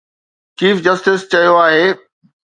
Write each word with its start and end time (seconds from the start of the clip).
Chief 0.59 0.75
justice 0.85 1.19
چيو 1.31 1.53
آهي. 1.65 1.87